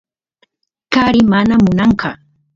[0.93, 2.09] kari mana munanqa